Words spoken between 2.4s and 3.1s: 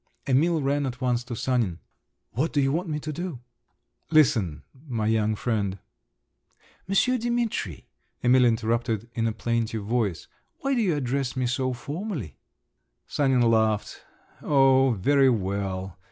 do you want me